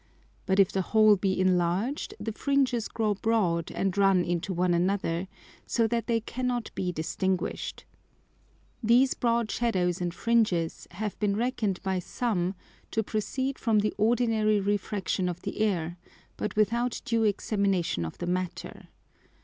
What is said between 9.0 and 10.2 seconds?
broad Shadows and